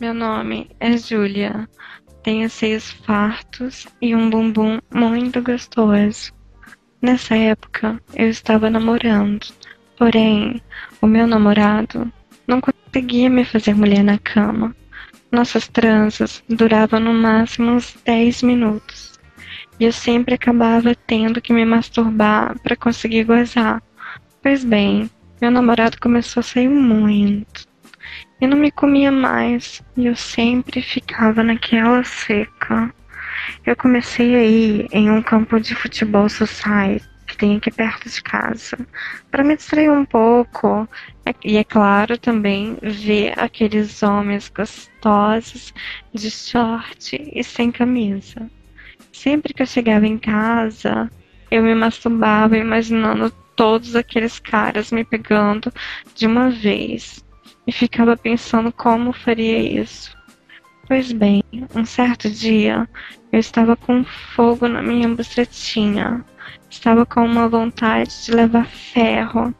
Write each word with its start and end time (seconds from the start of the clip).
Meu 0.00 0.14
nome 0.14 0.70
é 0.78 0.96
Júlia. 0.96 1.68
Tenho 2.22 2.48
seios 2.48 2.88
fartos 2.88 3.88
e 4.00 4.14
um 4.14 4.30
bumbum 4.30 4.78
muito 4.94 5.42
gostoso. 5.42 6.32
Nessa 7.02 7.36
época, 7.36 8.00
eu 8.14 8.28
estava 8.28 8.70
namorando. 8.70 9.48
Porém, 9.98 10.62
o 11.02 11.06
meu 11.08 11.26
namorado 11.26 12.12
não 12.46 12.60
conseguia 12.60 13.28
me 13.28 13.44
fazer 13.44 13.74
mulher 13.74 14.04
na 14.04 14.18
cama. 14.18 14.72
Nossas 15.32 15.66
transas 15.66 16.44
duravam 16.48 17.00
no 17.00 17.12
máximo 17.12 17.72
uns 17.72 17.98
10 18.04 18.44
minutos. 18.44 19.18
E 19.80 19.84
eu 19.84 19.92
sempre 19.92 20.34
acabava 20.34 20.94
tendo 20.94 21.42
que 21.42 21.52
me 21.52 21.64
masturbar 21.64 22.56
para 22.60 22.76
conseguir 22.76 23.24
gozar. 23.24 23.82
Pois 24.40 24.62
bem, 24.62 25.10
meu 25.40 25.50
namorado 25.50 25.98
começou 26.00 26.40
a 26.40 26.44
sair 26.44 26.68
muito. 26.68 27.67
E 28.40 28.46
não 28.46 28.56
me 28.56 28.70
comia 28.70 29.10
mais. 29.10 29.82
E 29.96 30.06
eu 30.06 30.16
sempre 30.16 30.80
ficava 30.80 31.42
naquela 31.42 32.04
seca. 32.04 32.92
Eu 33.66 33.76
comecei 33.76 34.34
a 34.34 34.42
ir 34.42 34.88
em 34.92 35.10
um 35.10 35.22
campo 35.22 35.58
de 35.60 35.74
futebol 35.74 36.28
society 36.28 37.06
que 37.26 37.36
tem 37.36 37.56
aqui 37.56 37.70
perto 37.70 38.08
de 38.08 38.22
casa, 38.22 38.78
para 39.30 39.44
me 39.44 39.54
distrair 39.54 39.90
um 39.90 40.04
pouco. 40.04 40.88
E 41.44 41.58
é 41.58 41.64
claro 41.64 42.16
também 42.16 42.78
ver 42.82 43.38
aqueles 43.38 44.02
homens 44.02 44.48
gostosos 44.48 45.74
de 46.12 46.30
short 46.30 47.30
e 47.32 47.44
sem 47.44 47.70
camisa. 47.70 48.50
Sempre 49.12 49.52
que 49.52 49.62
eu 49.62 49.66
chegava 49.66 50.06
em 50.06 50.16
casa, 50.16 51.10
eu 51.50 51.62
me 51.62 51.74
masturbava 51.74 52.56
imaginando 52.56 53.30
todos 53.54 53.94
aqueles 53.94 54.38
caras 54.38 54.90
me 54.90 55.04
pegando 55.04 55.72
de 56.14 56.26
uma 56.26 56.48
vez 56.48 57.22
e 57.68 57.72
ficava 57.72 58.16
pensando 58.16 58.72
como 58.72 59.12
faria 59.12 59.58
isso. 59.58 60.16
Pois 60.86 61.12
bem, 61.12 61.44
um 61.74 61.84
certo 61.84 62.30
dia 62.30 62.88
eu 63.30 63.38
estava 63.38 63.76
com 63.76 64.02
fogo 64.04 64.66
na 64.66 64.82
minha 64.82 65.06
bucetinha. 65.06 66.24
Estava 66.70 67.04
com 67.04 67.22
uma 67.22 67.46
vontade 67.46 68.24
de 68.24 68.32
levar 68.32 68.64
ferro. 68.64 69.54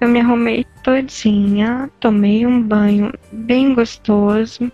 Eu 0.00 0.08
me 0.08 0.20
arrumei 0.20 0.64
todinha, 0.84 1.90
tomei 1.98 2.46
um 2.46 2.62
banho 2.62 3.12
bem 3.32 3.74
gostoso, 3.74 4.70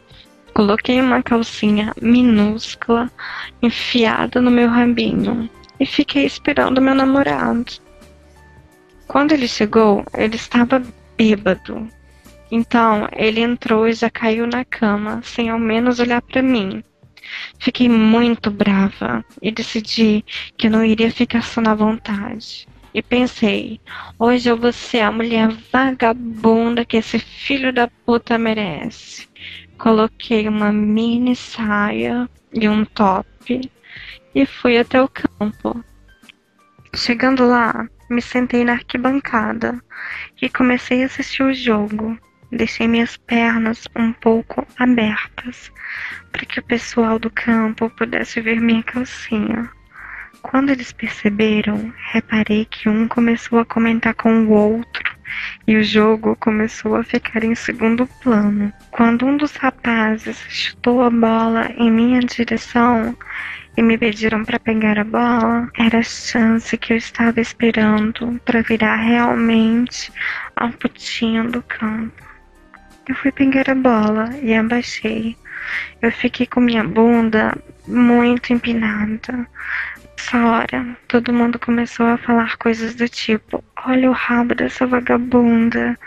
coloquei 0.52 1.00
uma 1.00 1.22
calcinha 1.22 1.94
minúscula 2.02 3.10
enfiada 3.62 4.42
no 4.42 4.50
meu 4.50 4.68
rabinho 4.68 5.48
e 5.80 5.86
fiquei 5.86 6.26
esperando 6.26 6.82
meu 6.82 6.94
namorado. 6.94 7.72
Quando 9.08 9.32
ele 9.32 9.48
chegou, 9.48 10.04
ele 10.12 10.36
estava 10.36 10.82
bêbado. 11.16 11.88
Então 12.50 13.08
ele 13.16 13.40
entrou 13.40 13.88
e 13.88 13.92
já 13.92 14.10
caiu 14.10 14.46
na 14.46 14.64
cama, 14.64 15.20
sem 15.22 15.48
ao 15.48 15.58
menos 15.58 15.98
olhar 15.98 16.22
para 16.22 16.42
mim. 16.42 16.82
Fiquei 17.58 17.88
muito 17.88 18.50
brava 18.50 19.24
e 19.40 19.50
decidi 19.50 20.24
que 20.56 20.68
não 20.68 20.84
iria 20.84 21.10
ficar 21.10 21.42
só 21.42 21.60
na 21.60 21.74
vontade. 21.74 22.68
E 22.92 23.02
pensei, 23.02 23.80
hoje 24.18 24.48
eu 24.48 24.56
vou 24.56 24.72
ser 24.72 25.00
a 25.00 25.10
mulher 25.10 25.48
vagabunda 25.72 26.84
que 26.84 26.98
esse 26.98 27.18
filho 27.18 27.72
da 27.72 27.88
puta 27.88 28.38
merece. 28.38 29.28
Coloquei 29.76 30.46
uma 30.46 30.70
mini 30.70 31.34
saia 31.34 32.28
e 32.52 32.68
um 32.68 32.84
top 32.84 33.68
e 34.32 34.46
fui 34.46 34.78
até 34.78 35.02
o 35.02 35.08
campo. 35.08 35.84
Chegando 36.94 37.46
lá, 37.46 37.88
me 38.08 38.22
sentei 38.22 38.64
na 38.64 38.74
arquibancada 38.74 39.82
e 40.40 40.48
comecei 40.48 41.02
a 41.02 41.06
assistir 41.06 41.42
o 41.42 41.52
jogo. 41.52 42.16
Deixei 42.56 42.86
minhas 42.86 43.16
pernas 43.16 43.88
um 43.96 44.12
pouco 44.12 44.64
abertas 44.78 45.72
para 46.30 46.46
que 46.46 46.60
o 46.60 46.62
pessoal 46.62 47.18
do 47.18 47.28
campo 47.28 47.90
pudesse 47.90 48.40
ver 48.40 48.60
minha 48.60 48.82
calcinha. 48.84 49.68
Quando 50.40 50.70
eles 50.70 50.92
perceberam, 50.92 51.92
reparei 52.12 52.64
que 52.64 52.88
um 52.88 53.08
começou 53.08 53.58
a 53.58 53.64
comentar 53.64 54.14
com 54.14 54.44
o 54.44 54.50
outro 54.50 55.16
e 55.66 55.76
o 55.76 55.82
jogo 55.82 56.36
começou 56.36 56.94
a 56.94 57.02
ficar 57.02 57.42
em 57.42 57.56
segundo 57.56 58.06
plano. 58.22 58.72
Quando 58.92 59.26
um 59.26 59.36
dos 59.36 59.56
rapazes 59.56 60.38
chutou 60.48 61.02
a 61.02 61.10
bola 61.10 61.72
em 61.76 61.90
minha 61.90 62.20
direção 62.20 63.16
e 63.76 63.82
me 63.82 63.98
pediram 63.98 64.44
para 64.44 64.60
pegar 64.60 64.96
a 64.96 65.02
bola, 65.02 65.68
era 65.76 65.98
a 65.98 66.02
chance 66.04 66.78
que 66.78 66.92
eu 66.92 66.98
estava 66.98 67.40
esperando 67.40 68.40
para 68.44 68.62
virar 68.62 68.94
realmente 68.94 70.12
a 70.54 70.68
putinha 70.68 71.42
do 71.42 71.60
campo. 71.62 72.33
Eu 73.06 73.14
fui 73.14 73.30
pegar 73.30 73.68
a 73.68 73.74
bola 73.74 74.30
e 74.42 74.54
abaixei. 74.54 75.36
Eu 76.00 76.10
fiquei 76.10 76.46
com 76.46 76.60
minha 76.60 76.82
bunda 76.82 77.56
muito 77.86 78.52
empinada. 78.52 79.46
Nessa 80.16 80.46
hora, 80.46 80.96
todo 81.06 81.32
mundo 81.32 81.58
começou 81.58 82.06
a 82.06 82.16
falar 82.16 82.56
coisas 82.56 82.94
do 82.94 83.06
tipo: 83.06 83.62
Olha 83.84 84.08
o 84.08 84.14
rabo 84.14 84.54
dessa 84.54 84.86
vagabunda. 84.86 85.98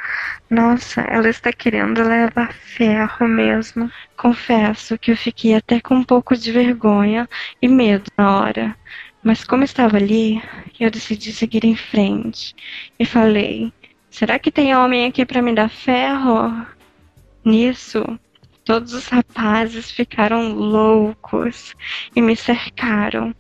Nossa, 0.49 1.01
ela 1.01 1.29
está 1.29 1.53
querendo 1.53 2.01
levar 2.01 2.51
ferro 2.53 3.27
mesmo. 3.27 3.91
Confesso 4.15 4.97
que 4.97 5.11
eu 5.11 5.17
fiquei 5.17 5.53
até 5.53 5.79
com 5.79 5.95
um 5.95 6.03
pouco 6.03 6.35
de 6.35 6.51
vergonha 6.51 7.29
e 7.61 7.67
medo 7.67 8.11
na 8.17 8.39
hora. 8.39 8.75
Mas 9.23 9.43
como 9.43 9.63
estava 9.63 9.97
ali, 9.97 10.41
eu 10.79 10.89
decidi 10.89 11.31
seguir 11.31 11.63
em 11.63 11.75
frente 11.75 12.55
e 12.97 13.05
falei: 13.05 13.71
Será 14.09 14.39
que 14.39 14.51
tem 14.51 14.75
homem 14.75 15.05
aqui 15.05 15.23
para 15.25 15.43
me 15.43 15.53
dar 15.53 15.69
ferro? 15.69 16.65
Nisso, 17.47 18.03
todos 18.65 18.91
os 18.91 19.07
rapazes 19.07 19.89
ficaram 19.89 20.51
loucos 20.51 21.73
e 22.13 22.21
me 22.21 22.35
cercaram. 22.35 23.33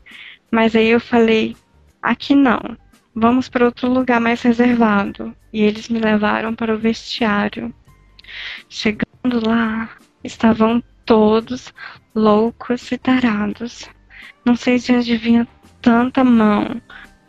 Mas 0.49 0.77
aí 0.77 0.87
eu 0.87 0.99
falei: 1.01 1.57
aqui 2.01 2.33
não, 2.33 2.77
vamos 3.13 3.49
para 3.49 3.65
outro 3.65 3.91
lugar 3.91 4.21
mais 4.21 4.41
reservado. 4.41 5.35
E 5.51 5.61
eles 5.61 5.89
me 5.89 5.99
levaram 5.99 6.55
para 6.55 6.73
o 6.73 6.79
vestiário. 6.79 7.75
Chegando 8.69 9.45
lá, 9.45 9.89
estavam 10.23 10.81
todos 11.05 11.73
loucos 12.15 12.89
e 12.93 12.97
tarados. 12.97 13.89
Não 14.45 14.55
sei 14.55 14.79
de 14.79 14.93
onde 14.93 15.17
vinha 15.17 15.45
tanta 15.81 16.23
mão, 16.23 16.81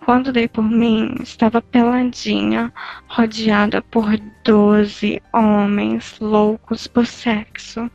quando 0.08 0.32
dei 0.32 0.48
por 0.48 0.64
mim, 0.64 1.16
estava 1.20 1.60
peladinha, 1.60 2.72
rodeada 3.08 3.82
por 3.82 4.16
doze 4.42 5.20
homens 5.34 6.18
loucos 6.18 6.86
por 6.86 7.06
sexo. 7.06 7.90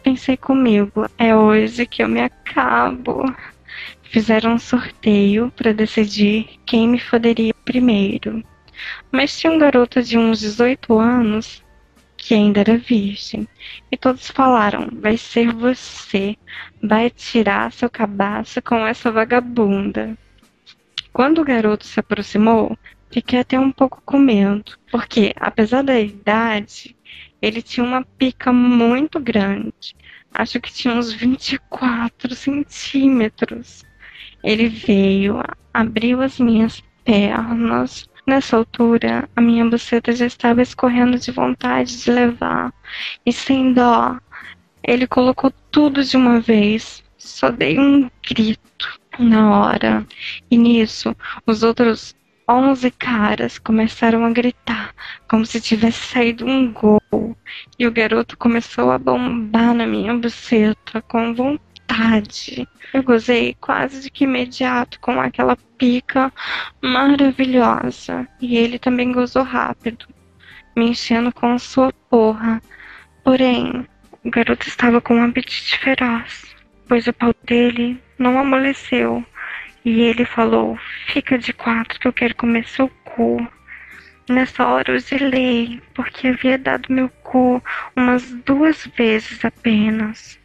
Pensei 0.00 0.36
comigo, 0.36 1.10
é 1.18 1.34
hoje 1.34 1.86
que 1.86 2.04
eu 2.04 2.08
me 2.08 2.20
acabo. 2.20 3.24
Fizeram 4.04 4.52
um 4.52 4.58
sorteio 4.60 5.52
para 5.56 5.74
decidir 5.74 6.50
quem 6.64 6.86
me 6.86 7.00
foderia 7.00 7.52
primeiro. 7.64 8.44
Mas 9.10 9.36
tinha 9.36 9.52
um 9.52 9.58
garoto 9.58 10.00
de 10.04 10.16
uns 10.16 10.38
18 10.38 11.00
anos 11.00 11.64
que 12.16 12.32
ainda 12.32 12.60
era 12.60 12.78
virgem. 12.78 13.48
E 13.90 13.96
todos 13.96 14.30
falaram: 14.30 14.88
vai 14.92 15.16
ser 15.16 15.52
você, 15.52 16.36
vai 16.80 17.10
tirar 17.10 17.72
seu 17.72 17.90
cabaço 17.90 18.62
com 18.62 18.86
essa 18.86 19.10
vagabunda. 19.10 20.16
Quando 21.12 21.40
o 21.40 21.44
garoto 21.44 21.84
se 21.84 21.98
aproximou, 21.98 22.78
fiquei 23.10 23.40
até 23.40 23.58
um 23.58 23.72
pouco 23.72 24.00
com 24.04 24.18
medo, 24.18 24.78
porque, 24.90 25.34
apesar 25.36 25.82
da 25.82 25.98
idade, 25.98 26.96
ele 27.42 27.60
tinha 27.60 27.84
uma 27.84 28.04
pica 28.04 28.52
muito 28.52 29.18
grande. 29.18 29.96
Acho 30.32 30.60
que 30.60 30.72
tinha 30.72 30.94
uns 30.94 31.12
24 31.12 32.34
centímetros. 32.34 33.84
Ele 34.42 34.68
veio, 34.68 35.42
abriu 35.74 36.22
as 36.22 36.38
minhas 36.38 36.82
pernas. 37.04 38.08
Nessa 38.26 38.56
altura, 38.56 39.28
a 39.34 39.40
minha 39.40 39.64
buceta 39.68 40.12
já 40.12 40.26
estava 40.26 40.62
escorrendo 40.62 41.18
de 41.18 41.32
vontade 41.32 42.00
de 42.00 42.10
levar. 42.10 42.72
E 43.26 43.32
sem 43.32 43.72
dó, 43.72 44.18
ele 44.82 45.06
colocou 45.06 45.50
tudo 45.70 46.04
de 46.04 46.16
uma 46.16 46.40
vez. 46.40 47.02
Só 47.18 47.50
dei 47.50 47.78
um 47.78 48.08
grito 48.26 48.99
na 49.20 49.60
hora. 49.60 50.06
E 50.50 50.56
nisso, 50.56 51.14
os 51.46 51.62
outros 51.62 52.14
onze 52.48 52.90
caras 52.90 53.58
começaram 53.58 54.24
a 54.24 54.30
gritar, 54.30 54.92
como 55.28 55.46
se 55.46 55.60
tivesse 55.60 56.08
saído 56.08 56.44
um 56.46 56.72
gol. 56.72 57.36
E 57.78 57.86
o 57.86 57.92
garoto 57.92 58.36
começou 58.36 58.90
a 58.90 58.98
bombar 58.98 59.72
na 59.72 59.86
minha 59.86 60.14
buceta 60.14 61.00
com 61.02 61.32
vontade. 61.32 62.66
Eu 62.92 63.02
gozei 63.04 63.56
quase 63.60 64.02
de 64.02 64.10
que 64.10 64.24
imediato 64.24 64.98
com 65.00 65.20
aquela 65.20 65.56
pica 65.78 66.32
maravilhosa. 66.82 68.26
E 68.40 68.56
ele 68.56 68.78
também 68.78 69.12
gozou 69.12 69.44
rápido, 69.44 70.06
me 70.76 70.90
enchendo 70.90 71.32
com 71.32 71.56
sua 71.58 71.92
porra. 72.08 72.60
Porém, 73.22 73.86
o 74.24 74.30
garoto 74.30 74.66
estava 74.66 75.00
com 75.00 75.14
um 75.14 75.24
apetite 75.24 75.78
feroz, 75.78 76.49
pois 76.90 77.06
o 77.06 77.12
pau 77.12 77.32
dele 77.44 78.02
não 78.18 78.36
amoleceu. 78.36 79.24
E 79.84 80.00
ele 80.00 80.24
falou: 80.24 80.76
Fica 81.06 81.38
de 81.38 81.52
quatro 81.52 82.00
que 82.00 82.08
eu 82.08 82.12
quero 82.12 82.34
comer 82.34 82.66
seu 82.66 82.88
cu. 83.04 83.48
Nessa 84.28 84.66
hora 84.66 84.90
eu 84.90 84.98
zelei, 84.98 85.80
porque 85.94 86.26
havia 86.26 86.58
dado 86.58 86.92
meu 86.92 87.08
cu 87.22 87.62
umas 87.94 88.32
duas 88.44 88.88
vezes 88.96 89.44
apenas. 89.44 90.36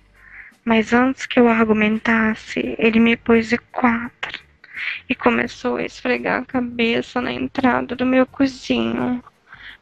Mas 0.64 0.94
antes 0.94 1.26
que 1.26 1.40
eu 1.40 1.48
argumentasse, 1.50 2.76
ele 2.78 3.00
me 3.00 3.18
pôs 3.18 3.50
de 3.50 3.58
quatro 3.58 4.40
e 5.10 5.16
começou 5.16 5.78
a 5.78 5.84
esfregar 5.84 6.44
a 6.44 6.46
cabeça 6.46 7.20
na 7.20 7.32
entrada 7.32 7.96
do 7.96 8.06
meu 8.06 8.28
cozinho. 8.28 9.24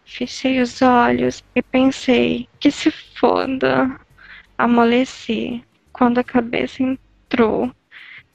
Fechei 0.05 0.61
os 0.61 0.81
olhos 0.81 1.43
e 1.53 1.61
pensei 1.61 2.47
que 2.57 2.71
se 2.71 2.89
foda. 3.19 3.99
Amoleci. 4.57 5.61
Quando 5.93 6.17
a 6.17 6.23
cabeça 6.23 6.81
entrou, 6.81 7.71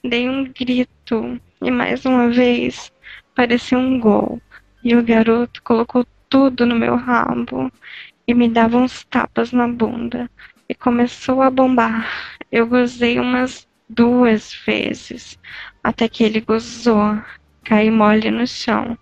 dei 0.02 0.28
um 0.28 0.44
grito 0.44 1.40
e 1.60 1.70
mais 1.72 2.04
uma 2.04 2.30
vez 2.30 2.92
parecia 3.34 3.76
um 3.76 3.98
gol. 3.98 4.40
E 4.84 4.94
o 4.94 5.02
garoto 5.02 5.60
colocou 5.64 6.06
tudo 6.30 6.64
no 6.64 6.76
meu 6.76 6.94
rabo 6.94 7.70
e 8.28 8.32
me 8.32 8.48
dava 8.48 8.78
uns 8.78 9.02
tapas 9.04 9.50
na 9.50 9.66
bunda. 9.66 10.30
E 10.68 10.74
começou 10.74 11.42
a 11.42 11.50
bombar. 11.50 12.08
Eu 12.52 12.66
gozei 12.66 13.18
umas 13.18 13.66
duas 13.88 14.54
vezes, 14.64 15.36
até 15.82 16.08
que 16.08 16.22
ele 16.22 16.40
gozou. 16.40 17.20
Caí 17.64 17.90
mole 17.90 18.30
no 18.30 18.46
chão, 18.46 18.96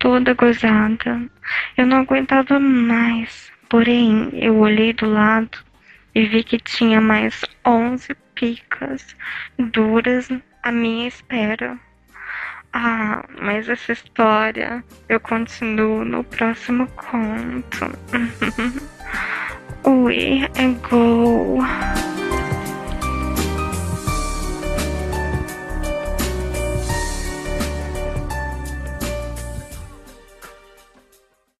toda 0.00 0.34
gozada. 0.34 1.30
Eu 1.76 1.86
não 1.86 1.98
aguentava 1.98 2.58
mais. 2.58 3.52
Porém, 3.68 4.30
eu 4.32 4.58
olhei 4.58 4.92
do 4.92 5.08
lado 5.08 5.58
e 6.14 6.26
vi 6.26 6.44
que 6.44 6.58
tinha 6.58 7.00
mais 7.00 7.44
onze 7.64 8.14
picas 8.34 9.16
duras 9.58 10.28
à 10.62 10.70
minha 10.72 11.08
espera. 11.08 11.78
Ah, 12.72 13.24
mas 13.40 13.68
essa 13.68 13.92
história 13.92 14.84
eu 15.08 15.20
continuo 15.20 16.04
no 16.04 16.24
próximo 16.24 16.88
conto. 16.96 17.86
We 19.86 20.48
é 20.56 20.68
gol. 20.88 21.58